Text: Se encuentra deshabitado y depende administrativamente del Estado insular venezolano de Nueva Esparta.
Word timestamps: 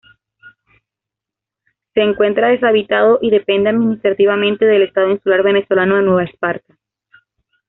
Se 1.93 2.01
encuentra 2.01 2.47
deshabitado 2.47 3.19
y 3.21 3.29
depende 3.29 3.69
administrativamente 3.69 4.65
del 4.65 4.81
Estado 4.81 5.11
insular 5.11 5.43
venezolano 5.43 5.97
de 5.97 6.01
Nueva 6.01 6.23
Esparta. 6.23 6.75